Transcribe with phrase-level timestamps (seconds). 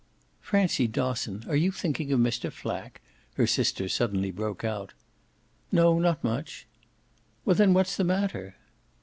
[0.39, 2.51] "Francie Dosson, are you thinking of Mr.
[2.51, 3.01] Flack?"
[3.35, 4.93] her sister suddenly broke out.
[5.71, 6.65] "No, not much."
[7.45, 8.55] "Well then what's the matter?"